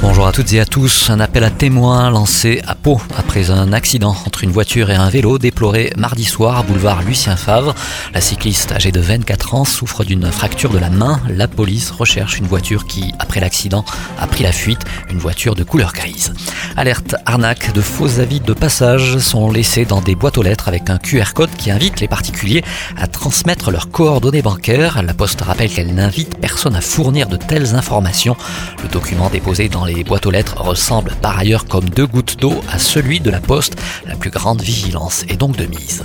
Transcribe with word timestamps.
Bonjour 0.00 0.28
à 0.28 0.32
toutes 0.32 0.52
et 0.52 0.60
à 0.60 0.64
tous. 0.64 1.10
Un 1.10 1.18
appel 1.18 1.42
à 1.42 1.50
témoins 1.50 2.08
lancé 2.10 2.62
à 2.68 2.76
Pau 2.76 3.00
après 3.16 3.50
un 3.50 3.72
accident 3.72 4.14
entre 4.26 4.44
une 4.44 4.52
voiture 4.52 4.90
et 4.90 4.94
un 4.94 5.10
vélo 5.10 5.38
déploré 5.38 5.92
mardi 5.96 6.24
soir 6.24 6.62
boulevard 6.62 7.02
Lucien 7.02 7.34
Favre. 7.34 7.74
La 8.14 8.20
cycliste 8.20 8.70
âgée 8.70 8.92
de 8.92 9.00
24 9.00 9.54
ans 9.56 9.64
souffre 9.64 10.04
d'une 10.04 10.30
fracture 10.30 10.70
de 10.70 10.78
la 10.78 10.88
main. 10.88 11.20
La 11.28 11.48
police 11.48 11.90
recherche 11.90 12.38
une 12.38 12.46
voiture 12.46 12.86
qui, 12.86 13.12
après 13.18 13.40
l'accident, 13.40 13.84
a 14.20 14.28
pris 14.28 14.44
la 14.44 14.52
fuite, 14.52 14.82
une 15.10 15.18
voiture 15.18 15.56
de 15.56 15.64
couleur 15.64 15.92
grise. 15.92 16.32
Alerte 16.78 17.16
arnaque, 17.26 17.72
de 17.72 17.80
faux 17.80 18.20
avis 18.20 18.38
de 18.38 18.52
passage 18.52 19.18
sont 19.18 19.50
laissés 19.50 19.84
dans 19.84 20.00
des 20.00 20.14
boîtes 20.14 20.38
aux 20.38 20.42
lettres 20.42 20.68
avec 20.68 20.90
un 20.90 20.98
QR 20.98 21.32
code 21.34 21.50
qui 21.58 21.72
invite 21.72 21.98
les 21.98 22.06
particuliers 22.06 22.62
à 22.96 23.08
transmettre 23.08 23.72
leurs 23.72 23.90
coordonnées 23.90 24.42
bancaires. 24.42 25.02
La 25.02 25.12
Poste 25.12 25.40
rappelle 25.40 25.70
qu'elle 25.70 25.92
n'invite 25.92 26.38
personne 26.38 26.76
à 26.76 26.80
fournir 26.80 27.26
de 27.26 27.36
telles 27.36 27.74
informations. 27.74 28.36
Le 28.80 28.88
document 28.88 29.28
déposé 29.28 29.68
dans 29.68 29.84
les 29.84 30.04
boîtes 30.04 30.26
aux 30.26 30.30
lettres 30.30 30.62
ressemble 30.62 31.16
par 31.20 31.36
ailleurs 31.36 31.64
comme 31.64 31.90
deux 31.90 32.06
gouttes 32.06 32.36
d'eau 32.38 32.54
à 32.72 32.78
celui 32.78 33.18
de 33.18 33.32
la 33.32 33.40
Poste. 33.40 33.74
La 34.06 34.14
plus 34.14 34.30
grande 34.30 34.62
vigilance 34.62 35.24
est 35.28 35.36
donc 35.36 35.56
de 35.56 35.66
mise. 35.66 36.04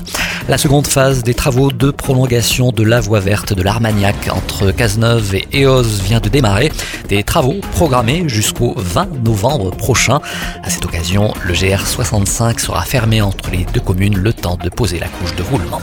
La 0.50 0.58
seconde 0.58 0.88
phase 0.88 1.22
des 1.22 1.36
travaux 1.36 1.72
de 1.72 1.92
prolongation 1.92 2.72
de 2.72 2.84
la 2.84 3.00
voie 3.00 3.20
verte 3.20 3.53
de 3.53 3.62
l'Armagnac 3.62 4.28
entre 4.31 4.72
Cazeneuve 4.72 5.36
et 5.36 5.48
Eos 5.62 6.02
vient 6.03 6.20
de 6.20 6.30
démarrer. 6.30 6.72
Des 7.09 7.23
travaux 7.23 7.62
programmés 7.73 8.23
jusqu'au 8.28 8.73
20 8.76 9.23
novembre 9.23 9.70
prochain. 9.70 10.20
À 10.63 10.70
cette 10.70 10.85
occasion, 10.85 11.33
le 11.45 11.53
GR65 11.53 12.59
sera 12.59 12.83
fermé 12.83 13.22
entre 13.22 13.52
les 13.52 13.66
deux 13.73 13.81
communes 13.81 14.17
le 14.17 14.31
temps 14.31 14.58
de 14.64 14.70
poser 14.70 14.97
la 14.97 15.09
couche 15.09 15.36
de 15.36 15.44
roulement. 15.44 15.81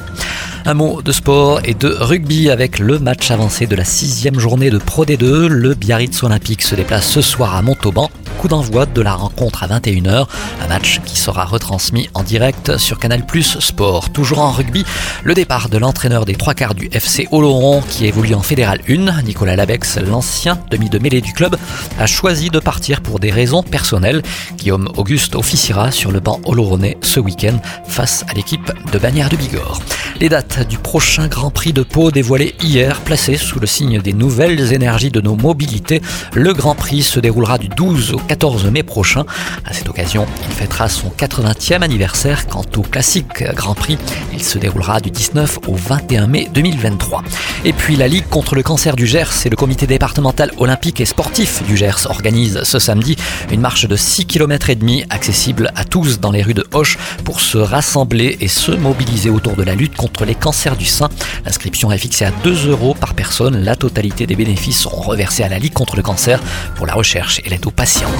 Un 0.65 0.73
mot 0.73 1.03
de 1.03 1.13
sport 1.13 1.61
et 1.65 1.75
de 1.75 1.89
rugby 1.89 2.49
avec 2.49 2.79
le 2.79 2.99
match 2.99 3.31
avancé 3.31 3.67
de 3.67 3.77
la 3.77 3.85
sixième 3.85 4.39
journée 4.39 4.71
de 4.71 4.79
Pro 4.79 5.05
D2. 5.05 5.49
Le 5.49 5.75
Biarritz 5.75 6.23
Olympique 6.23 6.63
se 6.63 6.75
déplace 6.75 7.07
ce 7.07 7.21
soir 7.21 7.55
à 7.57 7.63
Montauban 7.63 8.11
coup 8.41 8.49
d'envoi 8.49 8.87
de 8.87 9.03
la 9.03 9.13
rencontre 9.13 9.65
à 9.65 9.69
21h. 9.69 10.27
Un 10.65 10.67
match 10.67 11.03
qui 11.05 11.19
sera 11.19 11.45
retransmis 11.45 12.09
en 12.15 12.23
direct 12.23 12.79
sur 12.79 12.99
Canal 12.99 13.27
Plus 13.27 13.59
Sport. 13.59 14.09
Toujours 14.09 14.39
en 14.39 14.51
rugby, 14.51 14.87
le 15.25 15.35
départ 15.35 15.69
de 15.69 15.77
l'entraîneur 15.77 16.25
des 16.25 16.37
trois 16.37 16.55
quarts 16.55 16.75
du 16.75 16.89
FC 16.91 17.29
Oloron 17.33 17.83
qui 17.83 18.07
évolue 18.07 18.33
en 18.33 18.41
Fédéral 18.41 18.81
1, 18.89 19.25
Nicolas 19.25 19.57
Labex, 19.57 19.99
l'ancien 19.99 20.59
demi 20.71 20.89
de 20.89 20.99
mêlée 20.99 21.21
du 21.21 21.35
club, 21.35 21.59
a 21.99 22.07
choisi 22.07 22.49
de 22.49 22.61
partir 22.61 23.03
pour 23.03 23.21
des 23.21 23.31
raisons 23.31 23.63
personnelles. 23.63 24.23
Guillaume 24.57 24.89
Auguste 24.97 25.35
officiera 25.35 25.91
sur 25.91 26.11
le 26.11 26.21
banc 26.21 26.41
oloronais 26.47 26.97
ce 27.03 27.21
week-end 27.21 27.59
face 27.87 28.25
à 28.31 28.33
l'équipe 28.33 28.73
de 28.91 28.99
Bagnères 28.99 29.29
de 29.29 29.37
Bigorre. 29.37 29.83
Les 30.19 30.31
dates 30.31 30.67
du 30.67 30.79
prochain 30.79 31.29
Grand 31.29 31.51
Prix 31.51 31.75
de 31.75 31.83
Pau 31.83 32.11
dévoilées 32.11 32.55
hier, 32.63 33.01
placées 33.01 33.37
sous 33.37 33.61
le 33.61 33.67
signe 33.67 34.01
des 34.01 34.13
nouvelles 34.15 34.73
énergies 34.73 35.11
de 35.11 35.21
nos 35.21 35.37
mobilités. 35.37 36.01
Le 36.35 36.55
Grand 36.55 36.75
Prix 36.75 37.03
se 37.03 37.21
déroulera 37.21 37.59
du 37.59 37.69
12 37.69 38.15
au 38.15 38.19
14 38.31 38.67
mai 38.67 38.85
prochain. 38.85 39.25
À 39.65 39.73
cette 39.73 39.89
occasion, 39.89 40.25
il 40.49 40.55
fêtera 40.55 40.89
son 40.89 41.09
80e 41.09 41.83
anniversaire. 41.83 42.47
Quant 42.47 42.65
au 42.77 42.83
classique 42.83 43.43
Grand 43.57 43.75
Prix, 43.75 43.99
il 44.33 44.41
se 44.41 44.57
déroulera 44.57 45.01
du 45.01 45.11
19 45.11 45.59
au 45.67 45.75
21 45.75 46.29
mai 46.29 46.49
2023. 46.55 47.25
Et 47.65 47.73
puis 47.73 47.97
la 47.97 48.07
Ligue 48.07 48.29
contre 48.29 48.55
le 48.55 48.63
cancer 48.63 48.95
du 48.95 49.05
Gers 49.05 49.33
et 49.47 49.49
le 49.49 49.57
comité 49.57 49.89
départemental 49.89 50.53
olympique 50.59 51.01
et 51.01 51.07
sportif 51.07 51.65
du 51.67 51.77
Gers 51.77 52.07
organisent 52.09 52.63
ce 52.63 52.79
samedi 52.79 53.17
une 53.51 53.61
marche 53.61 53.89
de 53.89 53.97
6 53.97 54.27
km 54.27 54.71
et 54.71 54.77
demi 54.77 55.03
accessible 55.11 55.73
à 55.75 55.85
tous 55.85 56.21
dans 56.21 56.31
les 56.31 56.43
rues 56.43 56.55
de 56.55 56.65
Hoche 56.73 56.99
pour 57.25 57.41
se 57.41 57.59
rassembler 57.59 58.37
et 58.41 58.47
se 58.47 58.71
mobiliser 58.71 59.31
autour 59.31 59.57
de 59.57 59.65
la 59.65 59.75
lutte 59.75 59.97
contre 59.97 60.25
les 60.25 60.37
cancers 60.37 60.77
du 60.77 60.87
sein. 60.87 61.09
L'inscription 61.45 61.91
est 61.91 61.99
fixée 61.99 62.27
à 62.27 62.31
2 62.45 62.69
euros 62.69 62.95
par 62.95 63.15
personne. 63.15 63.65
La 63.65 63.75
totalité 63.75 64.29
des 64.29 64.37
bénéfices 64.37 64.79
seront 64.79 65.03
reversés 65.03 65.43
à 65.43 65.49
la 65.49 65.59
Ligue 65.59 65.73
contre 65.73 65.97
le 65.97 66.03
cancer 66.03 66.39
pour 66.77 66.87
la 66.87 66.95
recherche 66.95 67.41
et 67.45 67.49
l'aide 67.49 67.67
aux 67.67 67.73
patients. 67.73 68.20